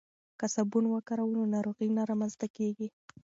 [0.39, 2.87] که صابون وکاروو نو ناروغۍ نه رامنځته کیږي.